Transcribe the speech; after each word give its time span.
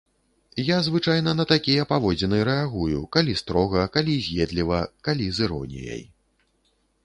Я 0.67 0.77
звычайна 0.87 1.31
на 1.41 1.45
такія 1.51 1.83
паводзіны 1.91 2.39
рэагую, 2.49 3.03
калі 3.17 3.37
строга, 3.43 3.81
калі 3.99 4.17
з'едліва, 4.29 4.83
калі 5.09 5.25
з 5.41 5.49
іроніяй. 5.49 6.03